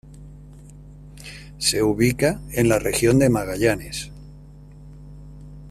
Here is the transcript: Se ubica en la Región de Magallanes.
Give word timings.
Se 1.59 1.83
ubica 1.83 2.41
en 2.53 2.69
la 2.69 2.79
Región 2.79 3.19
de 3.19 3.29
Magallanes. 3.29 4.09